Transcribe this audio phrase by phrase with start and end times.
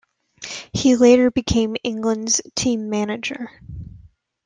[0.73, 3.51] He later became England's team manager.